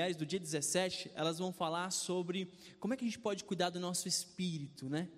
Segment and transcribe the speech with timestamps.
[0.00, 3.68] mulheres do dia 17, elas vão falar sobre como é que a gente pode cuidar
[3.68, 5.08] do nosso espírito, né?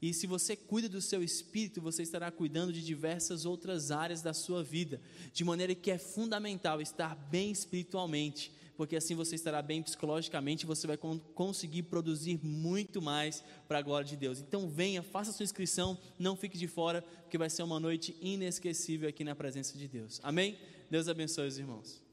[0.00, 4.32] E se você cuida do seu espírito, você estará cuidando de diversas outras áreas da
[4.32, 5.02] sua vida,
[5.34, 10.86] de maneira que é fundamental estar bem espiritualmente, porque assim você estará bem psicologicamente, você
[10.86, 14.40] vai conseguir produzir muito mais para a glória de Deus.
[14.40, 19.10] Então venha, faça sua inscrição, não fique de fora, porque vai ser uma noite inesquecível
[19.10, 20.20] aqui na presença de Deus.
[20.22, 20.58] Amém?
[20.90, 22.11] Deus abençoe os irmãos.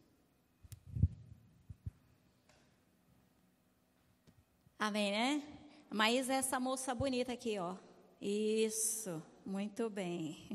[4.81, 5.43] Amém, né?
[5.89, 7.75] Mas essa moça bonita aqui, ó.
[8.21, 10.47] Isso, muito bem.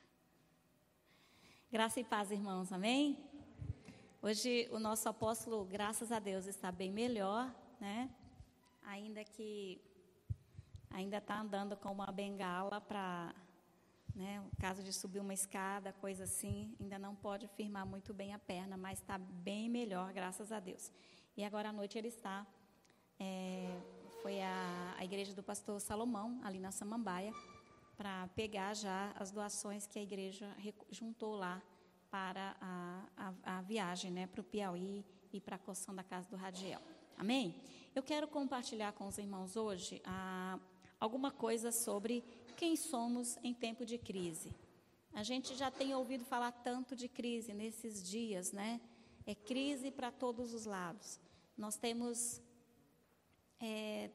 [1.70, 3.22] Graça e paz, irmãos, amém?
[4.22, 8.08] Hoje o nosso apóstolo, graças a Deus, está bem melhor, né?
[8.84, 9.82] Ainda que
[10.88, 13.34] ainda está andando com uma bengala para,
[14.14, 18.38] né, caso de subir uma escada, coisa assim, ainda não pode firmar muito bem a
[18.38, 20.90] perna, mas está bem melhor, graças a Deus.
[21.36, 22.46] E agora à noite ele está
[23.18, 23.68] é,
[24.22, 27.32] foi a, a igreja do pastor Salomão, ali na Samambaia,
[27.96, 30.54] para pegar já as doações que a igreja
[30.90, 31.62] juntou lá
[32.10, 36.28] para a, a, a viagem né, para o Piauí e para a coção da casa
[36.28, 36.80] do Radiel.
[37.16, 37.54] Amém?
[37.94, 40.58] Eu quero compartilhar com os irmãos hoje a,
[41.00, 42.22] alguma coisa sobre
[42.56, 44.54] quem somos em tempo de crise.
[45.14, 48.80] A gente já tem ouvido falar tanto de crise nesses dias, né?
[49.26, 51.18] É crise para todos os lados.
[51.56, 52.42] Nós temos
[53.60, 54.10] é,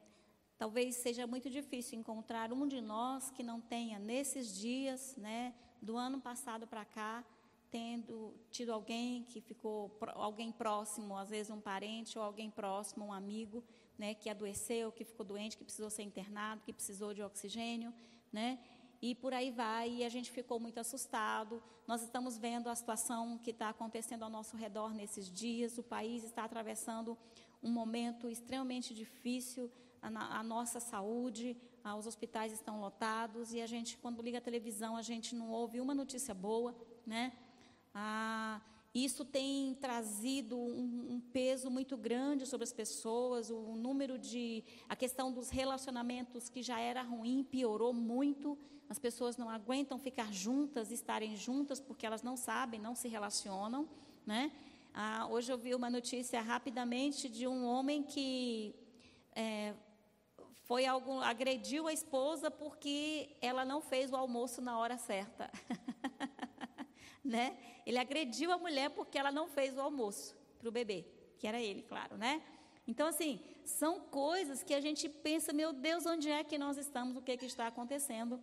[0.56, 5.96] talvez seja muito difícil encontrar um de nós que não tenha, nesses dias, né, do
[5.96, 7.24] ano passado para cá,
[7.70, 13.12] tendo tido alguém que ficou, alguém próximo, às vezes um parente ou alguém próximo, um
[13.12, 13.64] amigo,
[13.98, 17.92] né, que adoeceu, que ficou doente, que precisou ser internado, que precisou de oxigênio,
[18.30, 18.58] né,
[19.00, 21.60] e por aí vai, e a gente ficou muito assustado.
[21.88, 26.22] Nós estamos vendo a situação que está acontecendo ao nosso redor nesses dias, o país
[26.22, 27.18] está atravessando
[27.62, 33.66] um momento extremamente difícil, a, a nossa saúde, a, os hospitais estão lotados e a
[33.66, 36.74] gente, quando liga a televisão, a gente não ouve uma notícia boa,
[37.06, 37.32] né?
[37.94, 38.60] Ah,
[38.94, 44.62] isso tem trazido um, um, peso muito grande sobre as pessoas, o número de.
[44.86, 48.58] a questão dos relacionamentos que já era ruim piorou muito.
[48.90, 53.88] As pessoas não aguentam ficar juntas, estarem juntas, porque elas não sabem, não se relacionam.
[54.26, 54.52] Né?
[54.94, 58.74] Ah, hoje eu vi uma notícia rapidamente de um homem que
[59.34, 59.72] é,
[60.64, 65.50] foi algum, agrediu a esposa porque ela não fez o almoço na hora certa.
[67.24, 67.56] né?
[67.86, 71.06] Ele agrediu a mulher porque ela não fez o almoço para o bebê,
[71.38, 72.42] que era ele, claro, né?
[72.86, 77.16] Então, assim, são coisas que a gente pensa, meu Deus, onde é que nós estamos,
[77.16, 78.38] o que, é que está acontecendo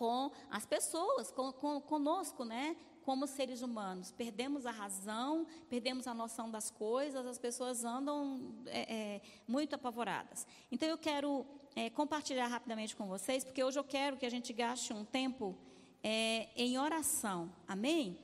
[0.00, 2.74] com as pessoas, com, com, conosco, né?
[3.02, 4.10] como seres humanos.
[4.10, 10.46] Perdemos a razão, perdemos a noção das coisas, as pessoas andam é, é, muito apavoradas.
[10.72, 11.44] Então, eu quero
[11.76, 15.54] é, compartilhar rapidamente com vocês, porque hoje eu quero que a gente gaste um tempo
[16.02, 17.52] é, em oração.
[17.68, 18.18] Amém?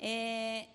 [0.00, 0.66] É,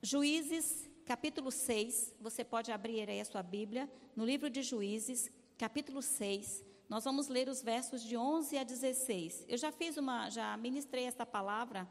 [0.00, 6.00] Juízes, capítulo 6, você pode abrir aí a sua Bíblia, no livro de Juízes, capítulo
[6.00, 6.73] 6.
[6.94, 9.46] Nós vamos ler os versos de 11 a 16.
[9.48, 11.88] Eu já fiz uma, já ministrei esta palavra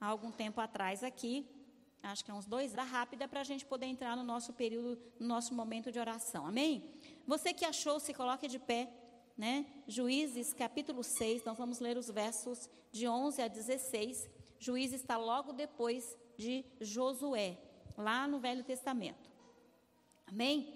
[0.00, 1.46] há algum tempo atrás aqui,
[2.02, 5.00] acho que é uns dois, da rápida para a gente poder entrar no nosso período,
[5.20, 6.44] no nosso momento de oração.
[6.44, 6.82] Amém?
[7.28, 8.92] Você que achou, se coloque de pé,
[9.38, 9.64] né?
[9.86, 14.28] Juízes, capítulo 6, nós vamos ler os versos de 11 a 16.
[14.58, 17.56] Juízes está logo depois de Josué,
[17.96, 19.30] lá no Velho Testamento.
[20.26, 20.74] Amém?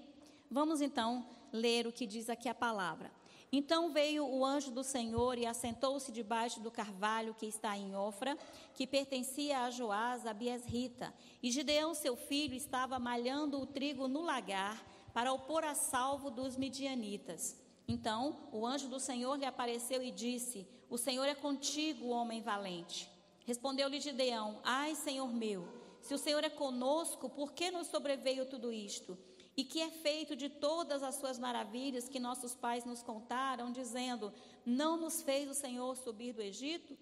[0.48, 3.23] Vamos então ler o que diz aqui a palavra.
[3.56, 8.36] Então veio o anjo do Senhor e assentou-se debaixo do carvalho que está em Ofra,
[8.74, 11.14] que pertencia a Joás, a Biesrita.
[11.40, 16.32] E Gideão, seu filho, estava malhando o trigo no lagar para o pôr a salvo
[16.32, 17.56] dos midianitas.
[17.86, 23.08] Então o anjo do Senhor lhe apareceu e disse: O Senhor é contigo, homem valente.
[23.46, 25.68] Respondeu-lhe Gideão: Ai, Senhor meu,
[26.00, 29.16] se o Senhor é conosco, por que nos sobreveio tudo isto?
[29.56, 34.32] E que é feito de todas as suas maravilhas que nossos pais nos contaram, dizendo:
[34.66, 36.96] Não nos fez o Senhor subir do Egito?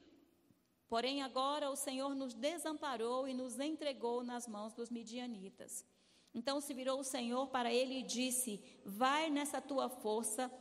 [0.88, 5.86] Porém, agora o Senhor nos desamparou e nos entregou nas mãos dos midianitas.
[6.34, 10.52] Então se virou o Senhor para ele e disse: Vai nessa tua força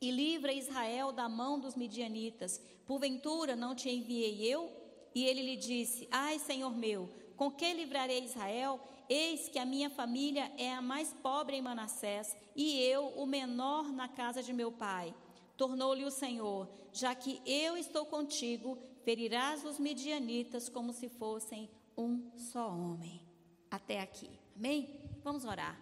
[0.00, 2.60] e livra Israel da mão dos midianitas.
[2.86, 4.70] Porventura não te enviei eu?
[5.14, 8.80] E ele lhe disse: Ai, Senhor meu, com que livrarei Israel?
[9.08, 13.92] Eis que a minha família é a mais pobre em Manassés, e eu o menor
[13.92, 15.14] na casa de meu pai.
[15.56, 22.30] Tornou-lhe o Senhor: Já que eu estou contigo, ferirás os midianitas como se fossem um
[22.36, 23.22] só homem.
[23.70, 24.30] Até aqui.
[24.56, 25.00] Amém?
[25.22, 25.80] Vamos orar.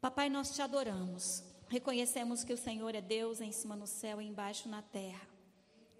[0.00, 1.44] Papai, nós te adoramos.
[1.68, 5.26] Reconhecemos que o Senhor é Deus em cima no céu e embaixo na terra.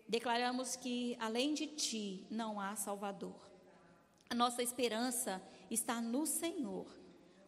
[0.06, 3.40] Declaramos que além de ti não há Salvador.
[4.28, 5.42] A nossa esperança
[5.74, 6.86] está no Senhor,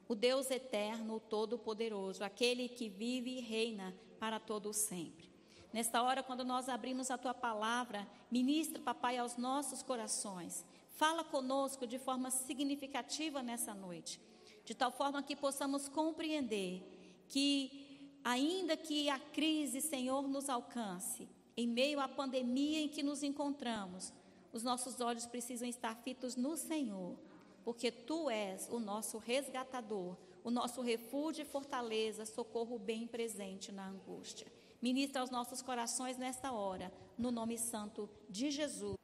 [0.08, 5.30] o Deus eterno, o todo-poderoso, aquele que vive e reina para todo sempre.
[5.72, 10.64] Nesta hora, quando nós abrimos a tua palavra, ministra, papai, aos nossos corações.
[10.90, 14.20] Fala conosco de forma significativa nessa noite,
[14.64, 16.82] de tal forma que possamos compreender
[17.28, 23.24] que, ainda que a crise, Senhor, nos alcance, em meio à pandemia em que nos
[23.24, 24.12] encontramos,
[24.52, 27.18] os nossos olhos precisam estar fitos no Senhor,
[27.64, 33.88] porque Tu és o nosso resgatador, o nosso refúgio e fortaleza, socorro bem presente na
[33.88, 34.46] angústia.
[34.82, 38.98] Ministra aos nossos corações nesta hora, no nome santo de Jesus.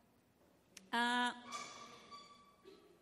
[0.93, 1.35] Ah,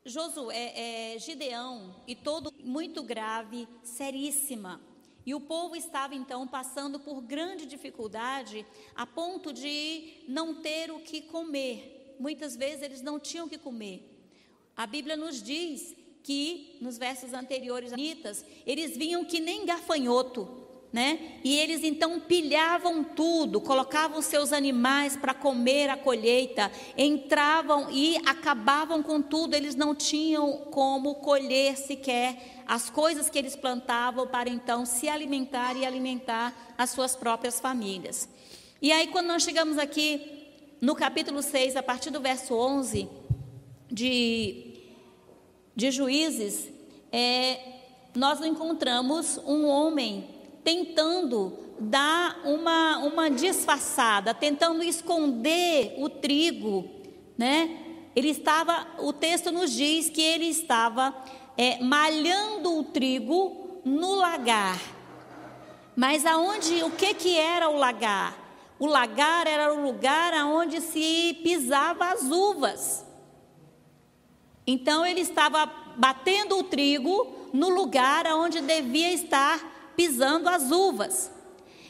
[0.04, 4.80] Josué, é, Gideão, e todo muito grave, seríssima.
[5.26, 8.64] E o povo estava então passando por grande dificuldade,
[8.94, 12.16] a ponto de não ter o que comer.
[12.18, 14.17] Muitas vezes eles não tinham o que comer.
[14.78, 17.92] A Bíblia nos diz que, nos versos anteriores,
[18.64, 21.40] eles vinham que nem gafanhoto né?
[21.44, 29.02] E eles então pilhavam tudo, colocavam seus animais para comer a colheita, entravam e acabavam
[29.02, 34.86] com tudo, eles não tinham como colher sequer as coisas que eles plantavam para então
[34.86, 38.28] se alimentar e alimentar as suas próprias famílias.
[38.80, 40.46] E aí, quando nós chegamos aqui
[40.80, 43.08] no capítulo 6, a partir do verso 11
[43.90, 44.67] de,
[45.78, 46.72] de Juízes,
[47.12, 47.60] é,
[48.12, 50.28] nós encontramos um homem
[50.64, 56.84] tentando dar uma, uma disfarçada, tentando esconder o trigo,
[57.38, 57.78] né?
[58.16, 61.14] Ele estava, o texto nos diz que ele estava
[61.56, 64.80] é, malhando o trigo no lagar.
[65.94, 68.36] Mas aonde, o que que era o lagar?
[68.80, 73.06] O lagar era o lugar aonde se pisava as uvas.
[74.70, 75.64] Então ele estava
[75.96, 81.30] batendo o trigo no lugar aonde devia estar pisando as uvas.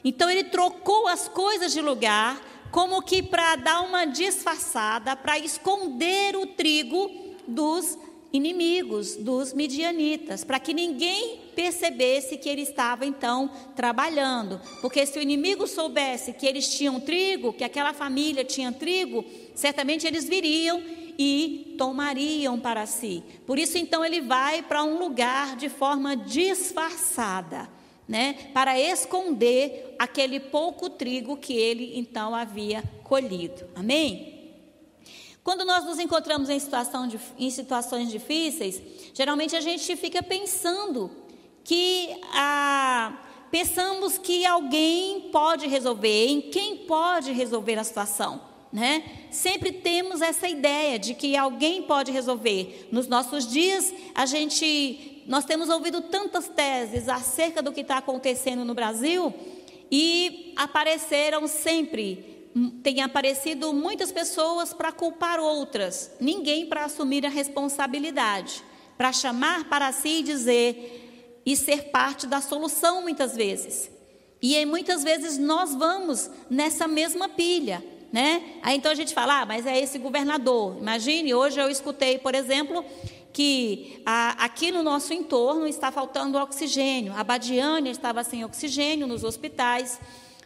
[0.05, 2.41] Então ele trocou as coisas de lugar,
[2.71, 7.11] como que para dar uma disfarçada, para esconder o trigo
[7.49, 7.99] dos
[8.33, 14.61] inimigos, dos midianitas, para que ninguém percebesse que ele estava então trabalhando.
[14.81, 20.07] Porque se o inimigo soubesse que eles tinham trigo, que aquela família tinha trigo, certamente
[20.07, 20.81] eles viriam
[21.19, 23.25] e tomariam para si.
[23.47, 27.69] Por isso então ele vai para um lugar de forma disfarçada
[28.09, 33.67] né, para esconder aquele pouco trigo que ele então havia colhido.
[33.75, 34.39] Amém?
[35.45, 38.83] Quando nós nos encontramos em, situação de, em situações difíceis,
[39.13, 41.11] geralmente a gente fica pensando
[41.65, 43.19] que ah,
[43.51, 48.48] pensamos que alguém pode resolver, em quem pode resolver a situação.
[48.73, 49.03] Né?
[49.31, 52.89] Sempre temos essa ideia de que alguém pode resolver.
[52.93, 58.65] Nos nossos dias, a gente nós temos ouvido tantas teses acerca do que está acontecendo
[58.65, 59.33] no Brasil
[59.91, 62.49] e apareceram sempre,
[62.83, 68.65] tem aparecido muitas pessoas para culpar outras, ninguém para assumir a responsabilidade,
[68.97, 73.91] para chamar para si e dizer e ser parte da solução muitas vezes.
[74.41, 78.43] E muitas vezes nós vamos nessa mesma pilha, né?
[78.63, 80.77] Aí então a gente fala, ah, mas é esse governador.
[80.79, 82.85] Imagine, hoje eu escutei, por exemplo,
[83.33, 87.13] que a, aqui no nosso entorno está faltando oxigênio.
[87.17, 90.01] A Badiânia estava sem oxigênio nos hospitais.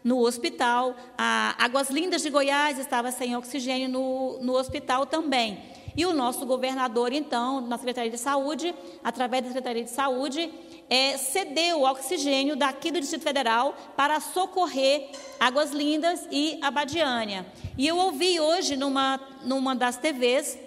[0.04, 5.62] No hospital, a Águas Lindas de Goiás estava sem oxigênio no, no hospital também.
[5.96, 10.52] E o nosso governador, então, na Secretaria de Saúde, através da Secretaria de Saúde,
[10.88, 17.46] é, cedeu o oxigênio daqui do Distrito Federal para socorrer Águas Lindas e a Badiânia.
[17.76, 20.58] E eu ouvi hoje numa, numa das TVs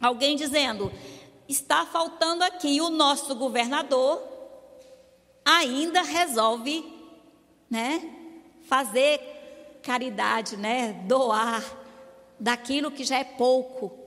[0.00, 0.92] alguém dizendo:
[1.48, 2.80] está faltando aqui.
[2.80, 4.22] O nosso governador
[5.44, 6.84] ainda resolve,
[7.70, 8.02] né,
[8.62, 11.64] fazer caridade, né, doar
[12.38, 13.97] daquilo que já é pouco.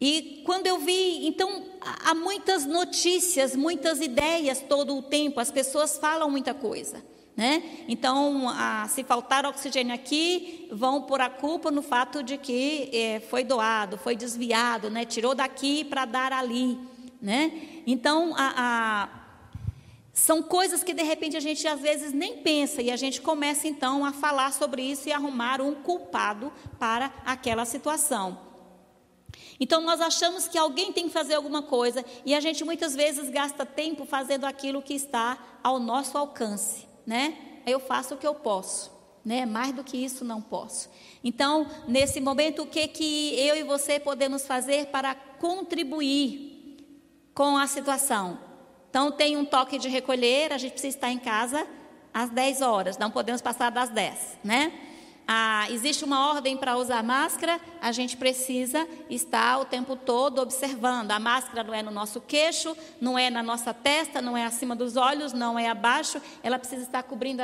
[0.00, 5.98] E quando eu vi, então, há muitas notícias, muitas ideias todo o tempo, as pessoas
[5.98, 7.04] falam muita coisa.
[7.36, 7.62] Né?
[7.86, 13.20] Então, a, se faltar oxigênio aqui, vão pôr a culpa no fato de que é,
[13.20, 15.04] foi doado, foi desviado, né?
[15.04, 16.78] tirou daqui para dar ali.
[17.20, 17.82] Né?
[17.86, 19.08] Então, a, a,
[20.14, 23.68] são coisas que de repente a gente às vezes nem pensa e a gente começa
[23.68, 28.49] então a falar sobre isso e arrumar um culpado para aquela situação.
[29.60, 33.28] Então nós achamos que alguém tem que fazer alguma coisa e a gente muitas vezes
[33.28, 37.36] gasta tempo fazendo aquilo que está ao nosso alcance, né?
[37.66, 38.90] Eu faço o que eu posso,
[39.22, 39.44] né?
[39.44, 40.88] Mais do que isso não posso.
[41.22, 46.78] Então, nesse momento, o que que eu e você podemos fazer para contribuir
[47.34, 48.38] com a situação?
[48.88, 51.66] Então, tem um toque de recolher, a gente precisa estar em casa
[52.12, 54.72] às 10 horas, não podemos passar das 10, né?
[55.32, 61.12] Ah, existe uma ordem para usar máscara, a gente precisa estar o tempo todo observando.
[61.12, 64.74] A máscara não é no nosso queixo, não é na nossa testa, não é acima
[64.74, 67.42] dos olhos, não é abaixo, ela precisa estar cobrindo,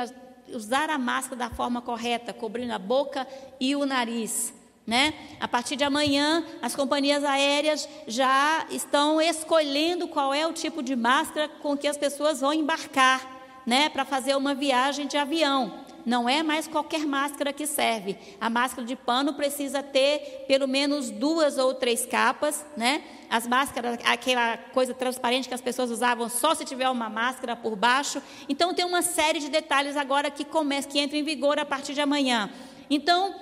[0.49, 3.25] usar a máscara da forma correta, cobrindo a boca
[3.57, 4.53] e o nariz.
[4.85, 5.13] Né?
[5.39, 10.95] A partir de amanhã, as companhias aéreas já estão escolhendo qual é o tipo de
[10.95, 16.29] máscara com que as pessoas vão embarcar, né, para fazer uma viagem de avião não
[16.29, 18.17] é mais qualquer máscara que serve.
[18.39, 23.03] A máscara de pano precisa ter pelo menos duas ou três capas, né?
[23.29, 27.75] As máscaras, aquela coisa transparente que as pessoas usavam só se tiver uma máscara por
[27.75, 28.23] baixo.
[28.47, 31.93] Então tem uma série de detalhes agora que começa, que entra em vigor a partir
[31.93, 32.49] de amanhã.
[32.89, 33.35] Então,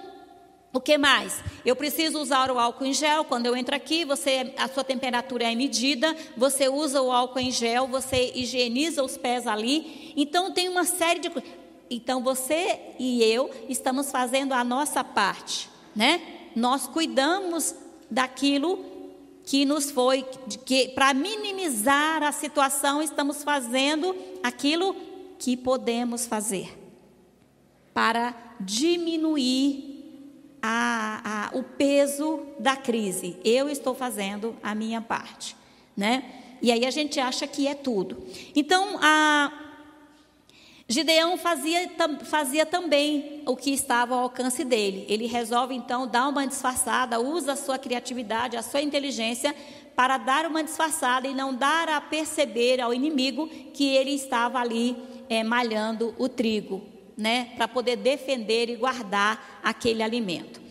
[0.73, 1.43] o que mais?
[1.63, 3.25] Eu preciso usar o álcool em gel.
[3.25, 7.51] Quando eu entro aqui, você, a sua temperatura é medida, você usa o álcool em
[7.51, 10.13] gel, você higieniza os pés ali.
[10.17, 11.64] Então tem uma série de coisas.
[11.89, 16.21] Então você e eu estamos fazendo a nossa parte, né?
[16.55, 17.75] Nós cuidamos
[18.09, 18.83] daquilo
[19.43, 20.23] que nos foi
[20.65, 24.95] que para minimizar a situação estamos fazendo aquilo
[25.37, 26.77] que podemos fazer
[27.93, 29.95] para diminuir
[30.61, 33.37] a, a, o peso da crise.
[33.45, 35.55] Eu estou fazendo a minha parte,
[35.95, 36.41] né?
[36.61, 38.25] E aí a gente acha que é tudo.
[38.55, 39.64] Então a
[40.87, 41.89] Gideão fazia,
[42.25, 45.03] fazia também o que estava ao alcance dele.
[45.09, 49.55] Ele resolve então dar uma disfarçada, usa a sua criatividade, a sua inteligência
[49.95, 54.95] para dar uma disfarçada e não dar a perceber ao inimigo que ele estava ali
[55.27, 56.85] é, malhando o trigo,
[57.17, 60.61] né, para poder defender e guardar aquele alimento.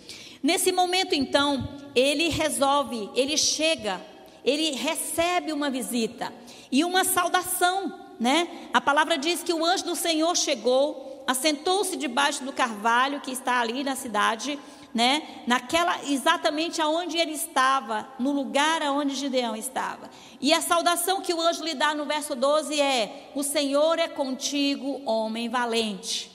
[0.41, 4.01] Nesse momento então, ele resolve, ele chega,
[4.45, 6.33] ele recebe uma visita
[6.71, 8.69] e uma saudação né?
[8.73, 13.61] A palavra diz que o anjo do Senhor chegou, assentou-se debaixo do carvalho que está
[13.61, 14.59] ali na cidade,
[14.93, 15.43] né?
[15.47, 20.09] Naquela exatamente aonde ele estava, no lugar aonde Gideão estava.
[20.41, 24.07] E a saudação que o anjo lhe dá no verso 12 é: O Senhor é
[24.07, 26.31] contigo, homem valente.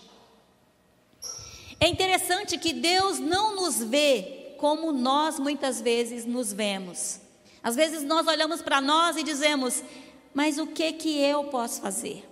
[1.79, 7.21] É interessante que Deus não nos vê como nós muitas vezes nos vemos.
[7.63, 9.81] Às vezes nós olhamos para nós e dizemos:
[10.39, 12.25] mas o que que eu posso fazer?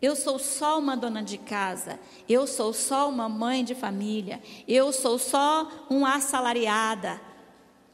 [0.00, 4.92] Eu sou só uma dona de casa, eu sou só uma mãe de família, eu
[4.92, 7.20] sou só uma assalariada,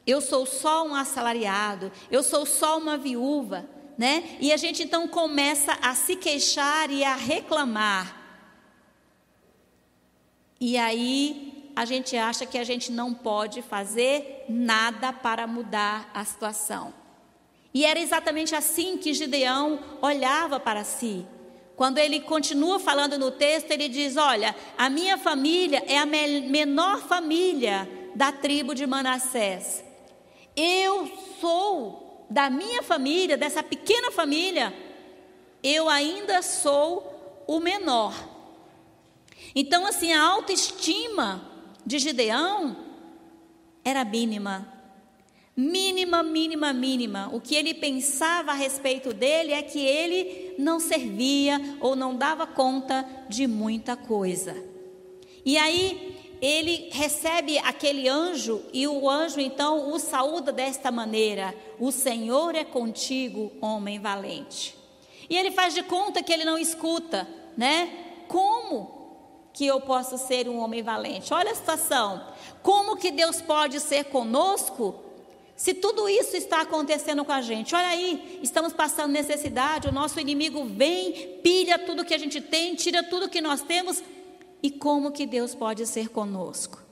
[0.05, 4.37] eu sou só um assalariado, eu sou só uma viúva, né?
[4.39, 8.15] E a gente então começa a se queixar e a reclamar.
[10.61, 16.23] E aí a gente acha que a gente não pode fazer nada para mudar a
[16.23, 17.01] situação.
[17.73, 21.25] E era exatamente assim que Gideão olhava para si.
[21.75, 27.01] Quando ele continua falando no texto, ele diz: Olha, a minha família é a menor
[27.01, 29.83] família da tribo de Manassés.
[30.55, 31.11] Eu
[31.41, 34.73] sou da minha família, dessa pequena família,
[35.63, 38.13] eu ainda sou o menor.
[39.55, 41.47] Então, assim, a autoestima
[41.85, 42.75] de Gideão
[43.83, 44.72] era mínima.
[45.55, 47.29] Mínima, mínima, mínima.
[47.31, 52.47] O que ele pensava a respeito dele é que ele não servia ou não dava
[52.47, 54.55] conta de muita coisa.
[55.45, 61.91] E aí ele recebe aquele anjo e o anjo então o saúda desta maneira: O
[61.91, 64.75] Senhor é contigo, homem valente.
[65.29, 67.89] E ele faz de conta que ele não escuta, né?
[68.27, 69.03] Como
[69.53, 71.31] que eu posso ser um homem valente?
[71.31, 72.25] Olha a situação.
[72.63, 75.12] Como que Deus pode ser conosco
[75.63, 80.19] se tudo isso está acontecendo com a gente, olha aí, estamos passando necessidade, o nosso
[80.19, 84.03] inimigo vem, pilha tudo que a gente tem, tira tudo que nós temos,
[84.61, 86.83] e como que Deus pode ser conosco?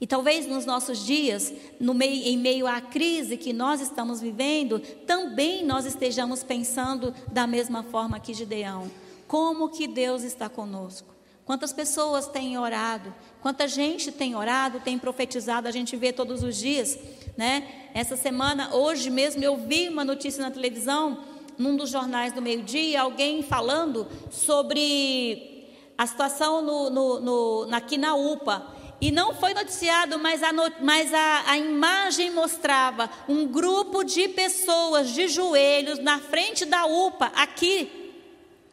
[0.00, 4.78] E talvez nos nossos dias, no meio, em meio à crise que nós estamos vivendo,
[5.04, 8.88] também nós estejamos pensando da mesma forma que Gideão.
[9.26, 11.12] Como que Deus está conosco?
[11.44, 13.12] Quantas pessoas têm orado?
[13.40, 15.68] Quanta gente tem orado, tem profetizado?
[15.68, 16.98] A gente vê todos os dias
[17.38, 17.62] né?
[17.94, 21.22] Essa semana, hoje mesmo, eu vi uma notícia na televisão,
[21.56, 28.16] num dos jornais do meio-dia, alguém falando sobre a situação no, no, no, aqui na
[28.16, 28.74] UPA.
[29.00, 30.50] e não foi noticiado, mas, a,
[30.82, 37.30] mas a, a imagem mostrava um grupo de pessoas de joelhos na frente da UPA,
[37.36, 38.12] aqui,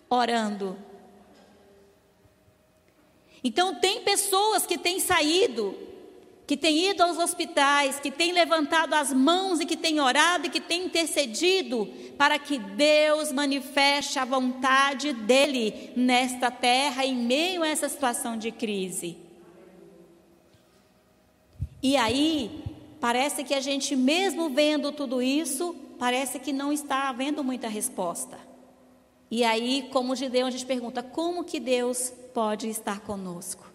[0.09, 0.75] orando.
[3.47, 5.77] Então, tem pessoas que têm saído,
[6.47, 10.49] que têm ido aos hospitais, que têm levantado as mãos e que têm orado e
[10.49, 11.87] que têm intercedido
[12.17, 18.51] para que Deus manifeste a vontade dEle nesta terra, em meio a essa situação de
[18.51, 19.15] crise.
[21.83, 22.63] E aí,
[22.99, 28.39] parece que a gente, mesmo vendo tudo isso, parece que não está havendo muita resposta.
[29.29, 33.65] E aí, como Gideão, a gente pergunta: como que Deus pode estar conosco?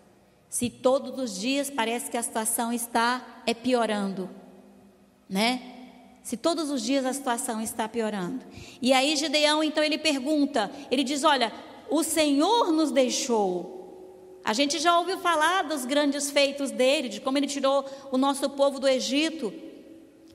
[0.48, 4.30] Se todos os dias parece que a situação está é piorando,
[5.28, 5.62] né?
[6.22, 8.44] Se todos os dias a situação está piorando.
[8.80, 11.52] E aí Gideão, então ele pergunta, ele diz: "Olha,
[11.88, 13.80] o Senhor nos deixou
[14.44, 18.48] a gente já ouviu falar dos grandes feitos dele, de como ele tirou o nosso
[18.50, 19.52] povo do Egito.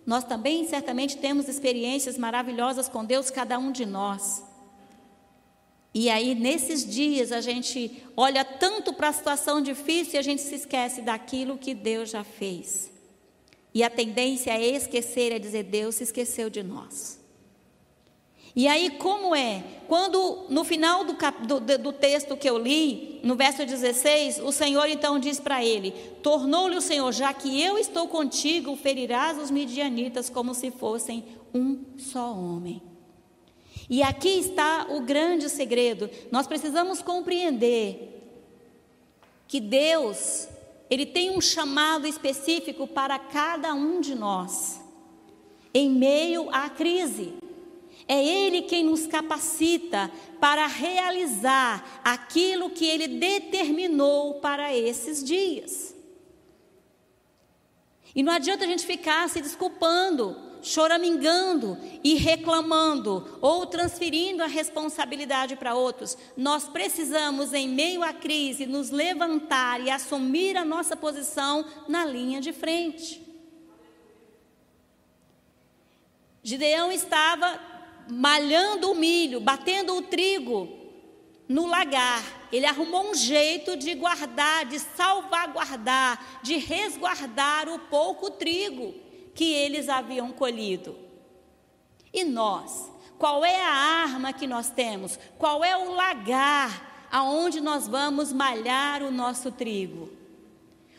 [0.05, 4.44] Nós também certamente temos experiências maravilhosas com Deus, cada um de nós.
[5.97, 10.41] E aí, nesses dias, a gente olha tanto para a situação difícil e a gente
[10.41, 12.91] se esquece daquilo que Deus já fez.
[13.73, 17.17] E a tendência é esquecer, é dizer: Deus se esqueceu de nós.
[18.53, 19.63] E aí, como é?
[19.87, 21.13] Quando no final do,
[21.61, 25.91] do, do, texto que eu li, no verso 16, o Senhor então diz para ele:
[26.21, 31.23] Tornou-lhe o Senhor, já que eu estou contigo, ferirás os midianitas como se fossem
[31.53, 32.81] um só homem.
[33.89, 36.09] E aqui está o grande segredo.
[36.31, 38.11] Nós precisamos compreender
[39.47, 40.47] que Deus,
[40.89, 44.81] Ele tem um chamado específico para cada um de nós,
[45.73, 47.33] em meio à crise.
[48.07, 55.95] É Ele quem nos capacita para realizar aquilo que Ele determinou para esses dias.
[58.15, 65.55] E não adianta a gente ficar se desculpando, choramingando e reclamando ou transferindo a responsabilidade
[65.55, 66.17] para outros.
[66.35, 72.41] Nós precisamos, em meio à crise, nos levantar e assumir a nossa posição na linha
[72.41, 73.21] de frente.
[76.41, 77.59] Gideão estava
[78.09, 80.67] malhando o milho, batendo o trigo
[81.47, 82.23] no lagar.
[82.51, 89.04] Ele arrumou um jeito de guardar, de salvaguardar, de resguardar o pouco trigo
[89.35, 90.97] que eles haviam colhido.
[92.11, 92.89] E nós?
[93.19, 95.19] Qual é a arma que nós temos?
[95.37, 100.09] Qual é o lagar aonde nós vamos malhar o nosso trigo?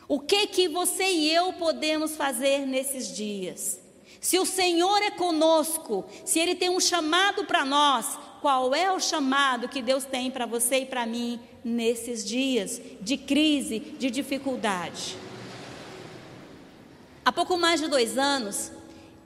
[0.07, 3.79] O que que você e eu podemos fazer nesses dias?
[4.21, 8.99] Se o Senhor é conosco, se Ele tem um chamado para nós, qual é o
[8.99, 15.17] chamado que Deus tem para você e para mim nesses dias de crise, de dificuldade?
[17.27, 18.71] Há pouco mais de dois anos,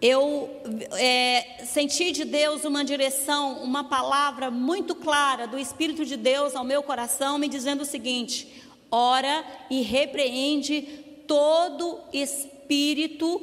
[0.01, 0.49] eu
[0.93, 6.63] é, senti de Deus uma direção, uma palavra muito clara do Espírito de Deus ao
[6.63, 8.51] meu coração, me dizendo o seguinte:
[8.89, 10.81] ora e repreende
[11.27, 13.39] todo espírito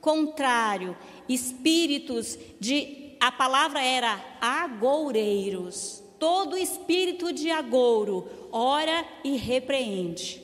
[0.00, 0.96] contrário,
[1.28, 6.04] espíritos de a palavra era agoureiros.
[6.20, 10.41] Todo espírito de agouro ora e repreende.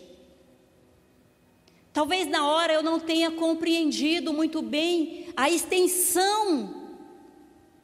[1.99, 6.93] Talvez na hora eu não tenha compreendido muito bem a extensão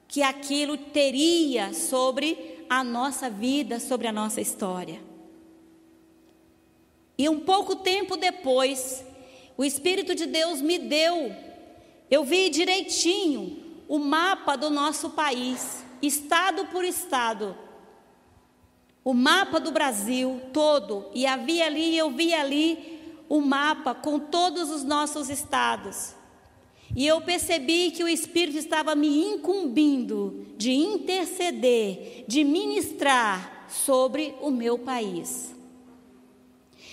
[0.07, 5.03] que aquilo teria sobre a nossa vida, sobre a nossa história.
[7.19, 9.05] E um pouco tempo depois,
[9.57, 11.35] o Espírito de Deus me deu
[12.09, 17.59] eu vi direitinho o mapa do nosso país, estado por estado.
[19.05, 21.11] O mapa do Brasil todo.
[21.13, 22.94] E havia ali, eu vi ali
[23.29, 26.15] o mapa com todos os nossos estados.
[26.97, 34.51] E eu percebi que o Espírito estava me incumbindo de interceder, de ministrar sobre o
[34.51, 35.53] meu país.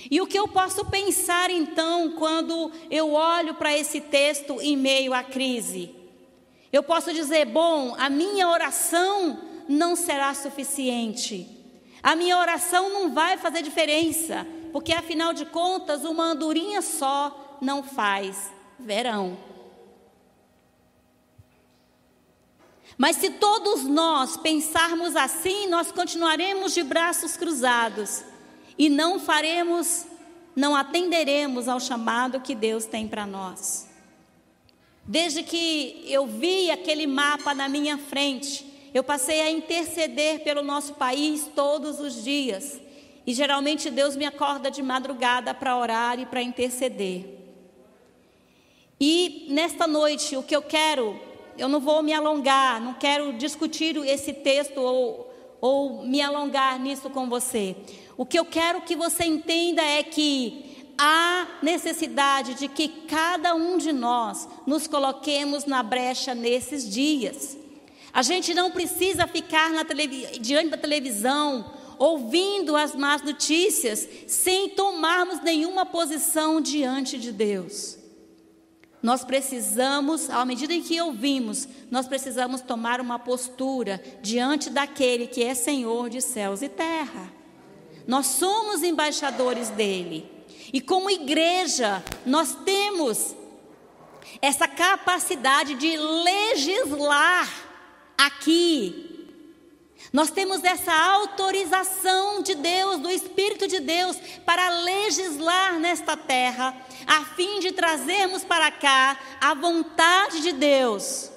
[0.10, 5.13] E o que eu posso pensar então quando eu olho para esse texto em meio
[5.13, 5.94] à crise?
[6.74, 11.48] Eu posso dizer, bom, a minha oração não será suficiente.
[12.02, 17.84] A minha oração não vai fazer diferença, porque afinal de contas, uma andorinha só não
[17.84, 19.38] faz verão.
[22.97, 28.23] Mas se todos nós pensarmos assim, nós continuaremos de braços cruzados
[28.77, 30.05] e não faremos,
[30.55, 33.89] não atenderemos ao chamado que Deus tem para nós.
[35.03, 40.93] Desde que eu vi aquele mapa na minha frente, eu passei a interceder pelo nosso
[40.93, 42.79] país todos os dias.
[43.25, 47.25] E geralmente Deus me acorda de madrugada para orar e para interceder.
[48.99, 51.19] E nesta noite, o que eu quero,
[51.57, 57.10] eu não vou me alongar, não quero discutir esse texto ou, ou me alongar nisso
[57.10, 57.75] com você.
[58.17, 63.77] O que eu quero que você entenda é que há necessidade de que cada um
[63.77, 67.57] de nós nos coloquemos na brecha nesses dias.
[68.13, 69.71] A gente não precisa ficar
[70.39, 77.95] diante da televisão ouvindo as más notícias sem tomarmos nenhuma posição diante de Deus.
[79.03, 85.43] Nós precisamos, à medida em que ouvimos, nós precisamos tomar uma postura diante daquele que
[85.43, 87.31] é Senhor de céus e terra.
[88.07, 90.27] Nós somos embaixadores dele.
[90.73, 93.35] E como igreja, nós temos
[94.41, 97.47] essa capacidade de legislar
[98.17, 99.11] aqui.
[100.11, 106.75] Nós temos essa autorização de Deus, do Espírito de Deus, para legislar nesta terra,
[107.07, 111.31] a fim de trazermos para cá a vontade de Deus,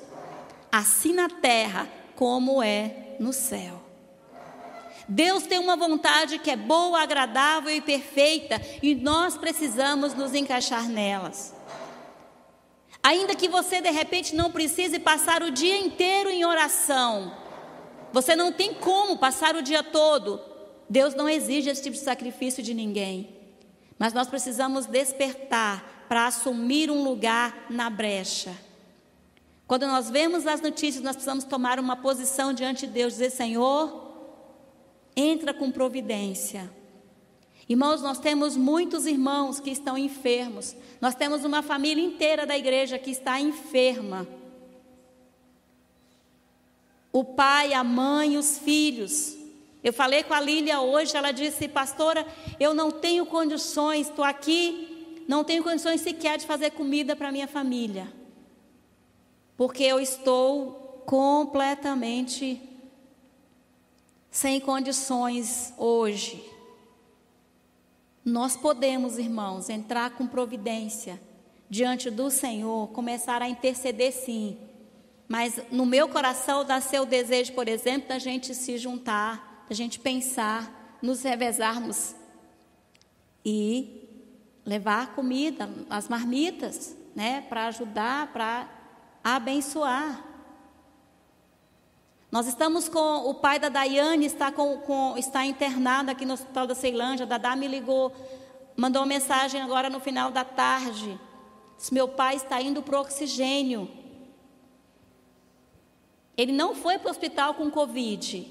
[0.73, 3.83] assim na terra como é no céu.
[5.07, 10.89] Deus tem uma vontade que é boa, agradável e perfeita, e nós precisamos nos encaixar
[10.89, 11.55] nelas.
[13.03, 17.44] Ainda que você de repente não precise passar o dia inteiro em oração,
[18.15, 20.41] você não tem como passar o dia todo.
[20.89, 23.29] Deus não exige esse tipo de sacrifício de ninguém.
[23.99, 28.57] Mas nós precisamos despertar para assumir um lugar na brecha.
[29.67, 34.13] Quando nós vemos as notícias, nós precisamos tomar uma posição diante de Deus, dizer: Senhor,
[35.17, 36.71] entra com providência.
[37.69, 40.77] Irmãos, nós temos muitos irmãos que estão enfermos.
[41.01, 44.25] Nós temos uma família inteira da igreja que está enferma.
[47.15, 49.37] O pai, a mãe, os filhos.
[49.85, 52.27] Eu falei com a Lília hoje, ela disse: Pastora,
[52.59, 57.47] eu não tenho condições, estou aqui, não tenho condições sequer de fazer comida para minha
[57.47, 58.13] família.
[59.57, 62.61] Porque eu estou completamente
[64.29, 66.45] sem condições hoje.
[68.25, 71.21] Nós podemos, irmãos, entrar com providência
[71.71, 74.59] diante do Senhor, começar a interceder sim.
[75.29, 79.99] Mas no meu coração nasceu o desejo, por exemplo, da gente se juntar, da gente
[79.99, 82.15] pensar, nos revezarmos
[83.45, 84.09] e
[84.65, 88.69] levar comida, as marmitas, né, para ajudar, para
[89.23, 90.25] abençoar.
[92.31, 96.67] Nós estamos com o pai da Daiane, está, com, com, está internado aqui no Hospital
[96.67, 97.25] da Ceilândia.
[97.25, 98.13] Dadá me ligou,
[98.77, 101.19] mandou uma mensagem agora no final da tarde.
[101.77, 103.89] Disse, meu pai está indo para o oxigênio.
[106.37, 108.51] Ele não foi para o hospital com Covid.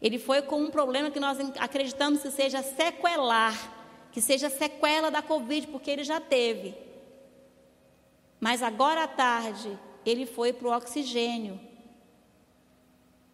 [0.00, 3.72] Ele foi com um problema que nós acreditamos que seja sequelar,
[4.12, 6.74] que seja sequela da Covid, porque ele já teve.
[8.40, 11.58] Mas agora à tarde, ele foi para o oxigênio.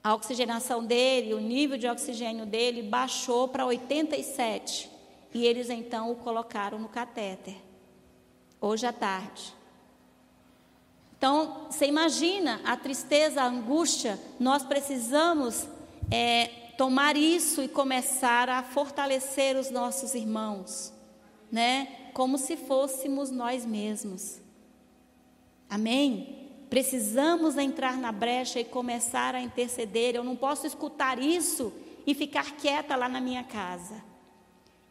[0.02, 4.90] A oxigenação dele, o nível de oxigênio dele baixou para 87.
[5.34, 7.56] E eles então o colocaram no catéter.
[8.60, 9.59] Hoje à tarde.
[11.20, 14.18] Então, você imagina a tristeza, a angústia.
[14.38, 15.68] Nós precisamos
[16.10, 16.46] é,
[16.78, 20.94] tomar isso e começar a fortalecer os nossos irmãos,
[21.52, 22.08] né?
[22.14, 24.40] Como se fôssemos nós mesmos.
[25.68, 26.48] Amém?
[26.70, 30.14] Precisamos entrar na brecha e começar a interceder.
[30.14, 31.70] Eu não posso escutar isso
[32.06, 34.02] e ficar quieta lá na minha casa.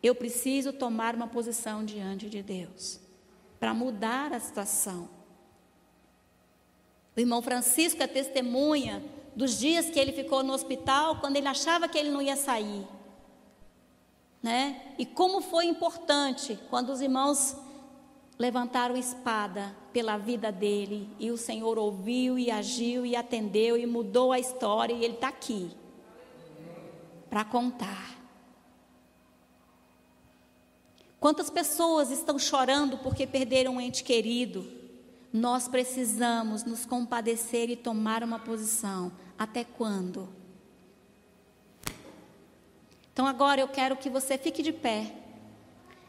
[0.03, 2.99] Eu preciso tomar uma posição diante de Deus
[3.59, 5.17] para mudar a situação.
[7.19, 9.03] O irmão Francisco é testemunha
[9.35, 12.87] dos dias que ele ficou no hospital quando ele achava que ele não ia sair.
[14.41, 14.93] Né?
[14.97, 17.57] E como foi importante quando os irmãos
[18.37, 24.31] levantaram espada pela vida dele e o Senhor ouviu e agiu e atendeu e mudou
[24.31, 25.69] a história e ele está aqui
[27.29, 28.17] para contar.
[31.19, 34.78] Quantas pessoas estão chorando porque perderam um ente querido?
[35.31, 39.11] Nós precisamos nos compadecer e tomar uma posição.
[39.37, 40.27] Até quando?
[43.13, 45.13] Então agora eu quero que você fique de pé.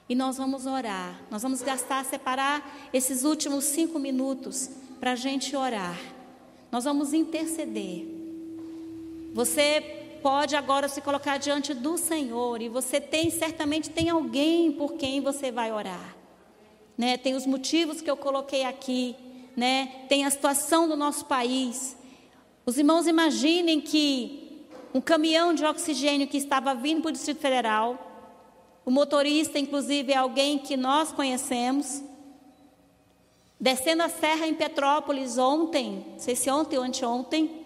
[0.09, 1.21] E nós vamos orar.
[1.31, 5.99] Nós vamos gastar, separar esses últimos cinco minutos para a gente orar.
[6.73, 8.07] Nós vamos interceder.
[9.35, 14.95] Você pode agora se colocar diante do Senhor e você tem certamente tem alguém por
[14.95, 16.20] quem você vai orar.
[17.01, 17.17] Né?
[17.17, 19.17] Tem os motivos que eu coloquei aqui,
[19.57, 20.05] né?
[20.07, 21.97] Tem a situação do nosso país.
[22.67, 27.99] Os irmãos imaginem que um caminhão de oxigênio que estava vindo para o Distrito Federal
[28.85, 32.03] O motorista, inclusive, é alguém que nós conhecemos.
[33.59, 37.65] Descendo a serra em Petrópolis ontem, não sei se ontem ou anteontem,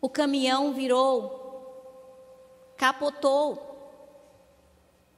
[0.00, 3.62] o caminhão virou, capotou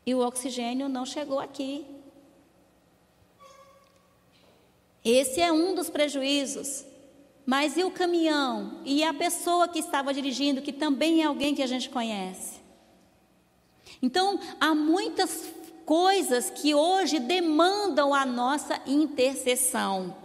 [0.05, 1.94] e o oxigênio não chegou aqui.
[5.05, 6.85] Esse é um dos prejuízos.
[7.45, 8.81] Mas e o caminhão?
[8.85, 12.61] E a pessoa que estava dirigindo, que também é alguém que a gente conhece?
[14.01, 15.53] Então, há muitas
[15.85, 20.17] coisas que hoje demandam a nossa intercessão.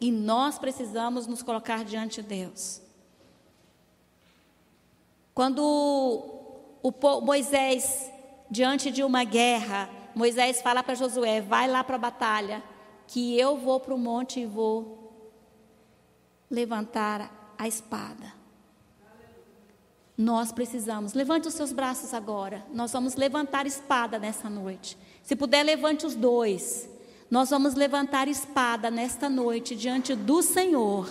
[0.00, 2.80] E nós precisamos nos colocar diante de Deus.
[5.34, 5.60] Quando
[6.82, 8.10] o Moisés,
[8.48, 12.62] diante de uma guerra, Moisés fala para Josué: vai lá para a batalha,
[13.08, 15.12] que eu vou para o monte e vou
[16.50, 18.38] levantar a espada.
[20.16, 21.14] Nós precisamos.
[21.14, 22.64] Levante os seus braços agora.
[22.72, 24.96] Nós vamos levantar espada nessa noite.
[25.22, 26.88] Se puder, levante os dois.
[27.30, 31.08] Nós vamos levantar espada nesta noite diante do Senhor.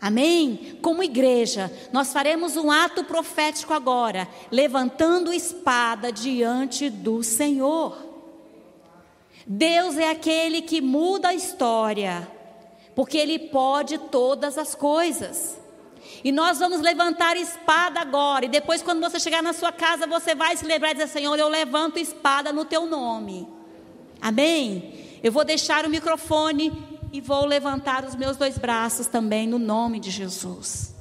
[0.00, 0.78] Amém?
[0.82, 8.11] Como igreja, nós faremos um ato profético agora, levantando espada diante do Senhor.
[9.46, 12.28] Deus é aquele que muda a história,
[12.94, 15.60] porque Ele pode todas as coisas.
[16.24, 18.44] E nós vamos levantar espada agora.
[18.44, 21.38] E depois, quando você chegar na sua casa, você vai se lembrar e dizer: Senhor,
[21.38, 23.48] eu levanto espada no teu nome.
[24.20, 25.18] Amém?
[25.22, 26.72] Eu vou deixar o microfone
[27.12, 30.91] e vou levantar os meus dois braços também no nome de Jesus.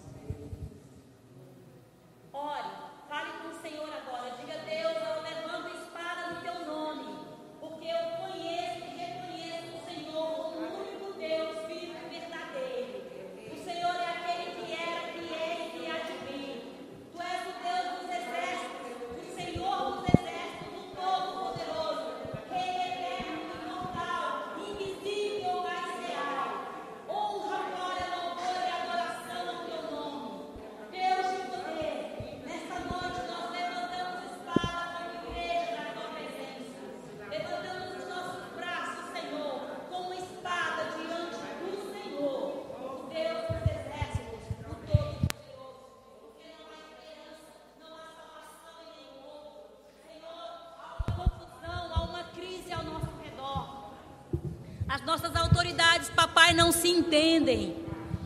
[56.28, 57.86] Pai, não se entendem.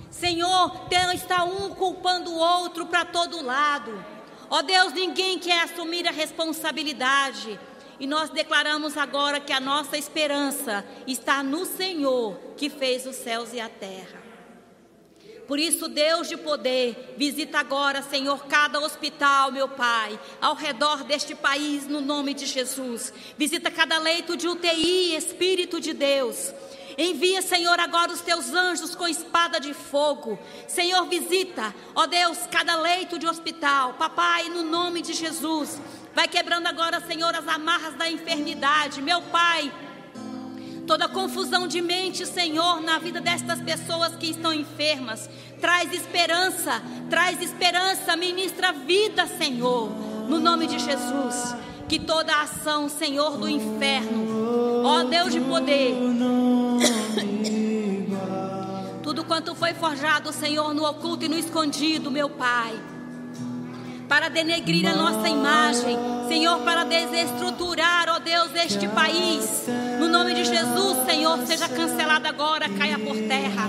[0.10, 4.04] Senhor, está um culpando o outro para todo lado.
[4.50, 7.60] Ó Deus, ninguém quer assumir a responsabilidade.
[8.00, 13.54] E nós declaramos agora que a nossa esperança está no Senhor, que fez os céus
[13.54, 14.25] e a terra.
[15.48, 21.36] Por isso, Deus de poder, visita agora, Senhor, cada hospital, meu Pai, ao redor deste
[21.36, 23.14] país, no nome de Jesus.
[23.38, 26.52] Visita cada leito de UTI, Espírito de Deus.
[26.98, 30.40] Envia, Senhor, agora os teus anjos com espada de fogo.
[30.68, 33.96] Senhor, visita, ó Deus, cada leito de hospital.
[33.96, 35.80] Papai, no nome de Jesus.
[36.14, 39.02] Vai quebrando agora, Senhor, as amarras da enfermidade.
[39.02, 39.72] Meu Pai,
[40.86, 45.30] toda confusão de mente, Senhor, na vida destas pessoas que estão enfermas.
[45.60, 49.90] Traz esperança, traz esperança, ministra vida, Senhor,
[50.28, 51.56] no nome de Jesus.
[51.88, 55.96] Que toda ação, Senhor do inferno, ó Deus de poder,
[59.04, 62.74] tudo quanto foi forjado, Senhor, no oculto e no escondido, meu Pai,
[64.16, 65.98] para denegrir a nossa imagem,
[66.30, 69.66] Senhor, para desestruturar, ó Deus, este país,
[70.00, 73.68] no nome de Jesus, Senhor, seja cancelado agora, caia por terra.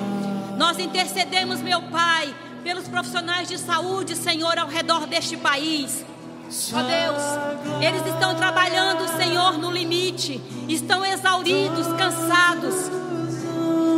[0.57, 2.33] Nós intercedemos, meu Pai,
[2.63, 6.07] pelos profissionais de saúde, Senhor, ao redor deste país.
[6.73, 12.89] Ó Deus, eles estão trabalhando, Senhor, no limite, estão exauridos, cansados.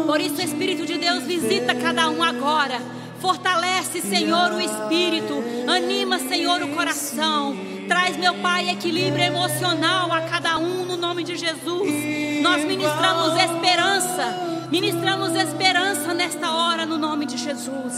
[0.06, 2.80] Por isso, Espírito de Deus visita cada um agora.
[3.20, 5.34] Fortalece, Senhor, o espírito.
[5.66, 7.56] Anima, Senhor, o coração.
[7.88, 12.42] Traz, meu Pai, equilíbrio emocional a cada um no nome de Jesus.
[12.42, 14.68] Nós ministramos esperança.
[14.70, 17.94] Ministramos esperança nesta hora no nome de Jesus.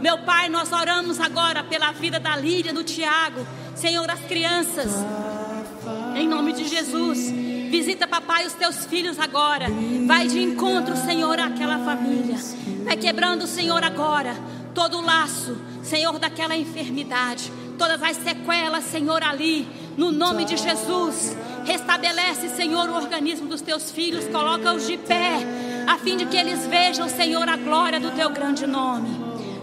[0.00, 3.46] Meu Pai, nós oramos agora pela vida da Lídia, do Tiago.
[3.74, 4.90] Senhor, as crianças.
[6.16, 7.30] Em nome de Jesus.
[7.70, 9.66] Visita, papai, os teus filhos agora.
[10.06, 12.36] Vai de encontro, Senhor, àquela família.
[12.84, 14.34] Vai quebrando, Senhor, agora
[14.76, 17.50] todo o laço, Senhor, daquela enfermidade.
[17.78, 19.66] Todas as sequelas, Senhor, ali.
[19.96, 21.34] No nome de Jesus.
[21.64, 24.28] Restabelece, Senhor, o organismo dos teus filhos.
[24.28, 25.38] Coloca-os de pé.
[25.86, 29.08] A fim de que eles vejam, Senhor, a glória do teu grande nome.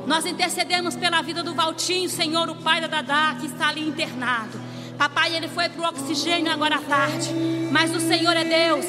[0.08, 4.60] Nós intercedemos pela vida do Valtinho, Senhor, o pai da Dadá, que está ali internado.
[4.98, 7.30] Papai, ele foi para o oxigênio agora à tarde.
[7.72, 8.86] Mas o Senhor é Deus,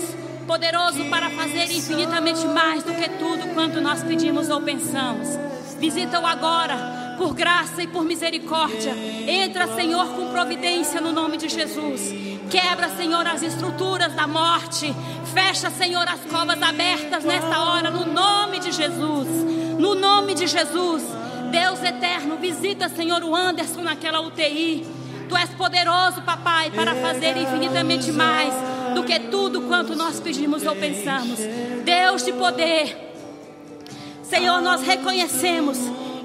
[0.47, 5.54] poderoso para fazer infinitamente mais do que tudo quanto nós pedimos ou pensamos.
[5.85, 8.97] Visita-o agora, por graça e por misericórdia.
[9.29, 12.11] Entra, Senhor, com providência no nome de Jesus.
[12.51, 14.95] Quebra, Senhor, as estruturas da morte.
[15.35, 19.29] Fecha, Senhor, as covas abertas nesta hora, no nome de Jesus.
[19.79, 21.03] No nome de Jesus.
[21.51, 24.87] Deus eterno, visita, Senhor, o Anderson naquela UTI.
[25.29, 28.55] Tu és poderoso, papai, para fazer infinitamente mais
[28.95, 31.41] do que tudo quanto nós pedimos ou pensamos.
[31.85, 33.05] Deus de poder.
[34.29, 35.79] Senhor, nós reconhecemos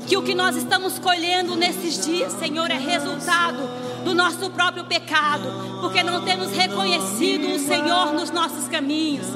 [0.08, 3.60] que o que nós estamos colhendo nesses dias, Senhor, é resultado
[4.04, 5.48] do nosso próprio pecado,
[5.82, 9.28] porque não temos reconhecido o Senhor nos nossos caminhos.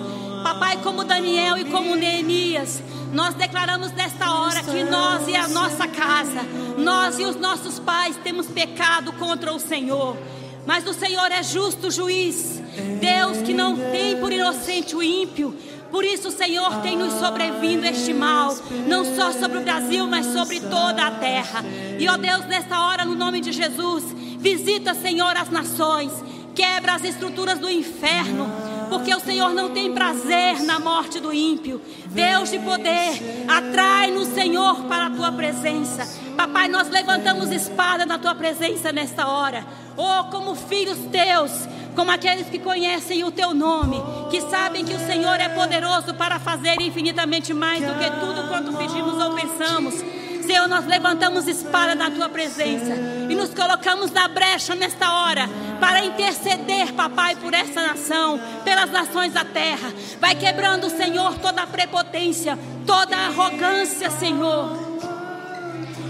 [0.43, 5.87] Papai, como Daniel e como Neemias, nós declaramos nesta hora que nós e a nossa
[5.87, 6.41] casa,
[6.77, 10.17] nós e os nossos pais temos pecado contra o Senhor.
[10.65, 12.61] Mas o Senhor é justo juiz,
[12.99, 15.55] Deus que não tem por inocente o ímpio.
[15.93, 20.59] Por isso, Senhor, tem nos sobrevindo este mal, não só sobre o Brasil, mas sobre
[20.59, 21.63] toda a terra.
[21.99, 24.03] E, ó Deus, nesta hora, no nome de Jesus,
[24.39, 26.11] visita, Senhor, as nações,
[26.55, 31.81] quebra as estruturas do inferno porque o Senhor não tem prazer na morte do ímpio.
[32.07, 36.07] Deus de poder, atrai-nos, Senhor, para a tua presença.
[36.37, 39.65] Papai, nós levantamos espada na tua presença nesta hora.
[39.97, 41.51] Oh, como filhos teus,
[41.93, 46.39] como aqueles que conhecem o teu nome, que sabem que o Senhor é poderoso para
[46.39, 49.95] fazer infinitamente mais do que tudo quanto pedimos ou pensamos.
[50.43, 52.93] Senhor, nós levantamos espada na tua presença
[53.29, 59.33] e nos colocamos na brecha nesta hora para interceder, papai, por essa nação, pelas nações
[59.33, 59.93] da terra.
[60.19, 64.93] Vai quebrando, Senhor, toda a prepotência, toda a arrogância, Senhor.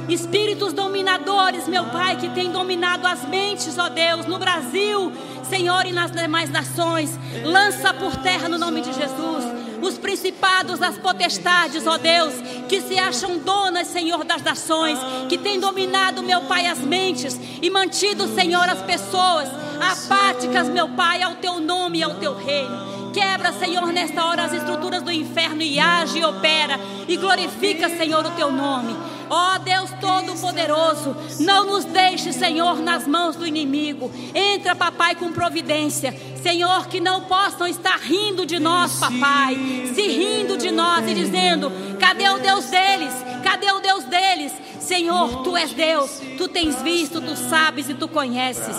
[0.10, 5.14] Espíritos dominadores, meu Pai, que tem dominado as mentes, ó Deus, no Brasil,
[5.54, 7.12] Senhor, e nas demais nações,
[7.44, 9.46] lança por terra no nome de Jesus
[9.84, 12.34] os principados, as potestades, ó Deus,
[12.68, 14.98] que se acham donas, Senhor, das nações,
[15.30, 19.48] que tem dominado, meu Pai, as mentes e mantido, Senhor, as pessoas
[19.80, 23.12] apáticas, meu Pai, ao teu nome e ao teu reino.
[23.14, 28.26] Quebra, Senhor, nesta hora as estruturas do inferno e age e opera e glorifica, Senhor,
[28.26, 28.96] o teu nome.
[29.36, 34.12] Ó oh, Deus Todo-Poderoso, não nos deixe, Senhor, nas mãos do inimigo.
[34.32, 36.14] Entra, papai, com providência.
[36.44, 39.56] Senhor, que não possam estar rindo de nós, papai,
[39.96, 43.12] se rindo de nós e dizendo: cadê o Deus deles?
[43.44, 44.54] Cadê o Deus deles?
[44.84, 48.76] Senhor, tu és Deus, tu tens visto, tu sabes e tu conheces.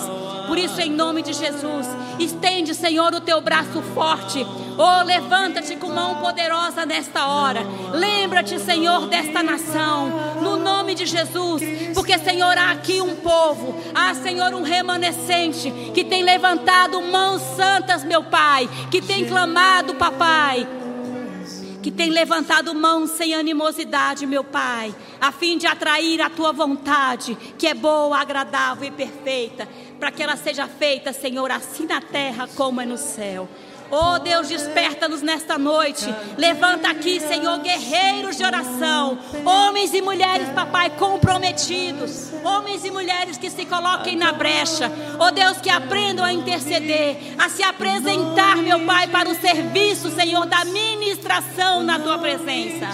[0.47, 1.87] Por isso, em nome de Jesus,
[2.19, 4.47] estende, Senhor, o teu braço forte.
[4.77, 7.61] Oh, levanta-te com mão poderosa nesta hora.
[7.93, 10.11] Lembra-te, Senhor, desta nação,
[10.43, 11.63] no nome de Jesus,
[11.95, 18.05] porque, Senhor, há aqui um povo, há, Senhor, um remanescente que tem levantado mãos santas,
[18.05, 20.84] meu Pai, que tem clamado, papai
[21.85, 27.37] que tem levantado mãos sem animosidade, meu Pai, a fim de atrair a tua vontade,
[27.59, 29.69] que é boa, agradável e perfeita,
[30.01, 33.47] para que ela seja feita, Senhor, assim na terra como é no céu.
[33.91, 36.07] Oh Deus, desperta-nos nesta noite.
[36.37, 39.19] Levanta aqui, Senhor, guerreiros de oração.
[39.45, 42.31] Homens e mulheres, papai, comprometidos.
[42.43, 44.91] Homens e mulheres que se coloquem na brecha.
[45.19, 50.47] Oh Deus, que aprendam a interceder, a se apresentar, meu Pai, para o serviço, Senhor,
[50.47, 52.89] da ministração na tua presença.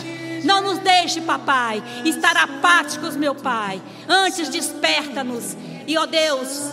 [0.45, 3.81] Não nos deixe, papai, estar apáticos, meu Pai.
[4.09, 5.57] Antes, desperta-nos.
[5.87, 6.73] E, ó Deus,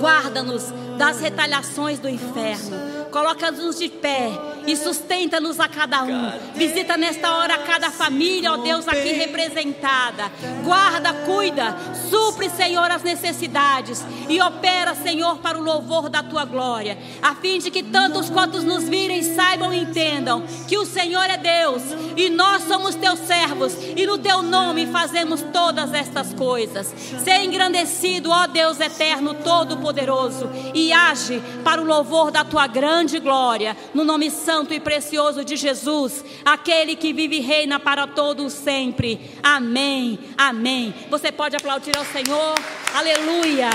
[0.00, 2.76] guarda-nos das retaliações do inferno.
[3.10, 4.30] Coloca-nos de pé
[4.66, 6.32] e sustenta-nos a cada um.
[6.54, 10.30] Visita nesta hora cada família, ó Deus, aqui representada.
[10.64, 11.76] Guarda, cuida,
[12.10, 17.58] supre, Senhor, as necessidades e opera, Senhor, para o louvor da tua glória, a fim
[17.58, 21.82] de que tantos quantos nos virem saibam e entendam que o Senhor é Deus
[22.16, 26.92] e nós somos teus servos e no teu nome fazemos todas estas coisas.
[27.24, 33.18] Ser engrandecido, ó Deus eterno, todo-poderoso, e age para o louvor da tua grande grande
[33.20, 38.52] glória, no nome santo e precioso de Jesus, aquele que vive e reina para todos
[38.52, 39.30] sempre.
[39.42, 40.18] Amém.
[40.36, 40.94] Amém.
[41.10, 42.54] Você pode aplaudir ao Senhor.
[42.94, 43.70] Aleluia.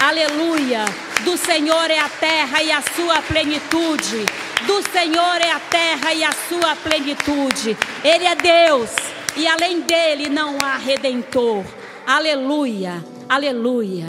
[0.00, 0.84] Aleluia.
[1.24, 4.24] Do Senhor é a terra e a sua plenitude.
[4.66, 7.76] Do Senhor é a terra e a sua plenitude.
[8.04, 8.90] Ele é Deus
[9.36, 11.64] e além dele não há redentor.
[12.06, 13.04] Aleluia.
[13.28, 14.00] Aleluia.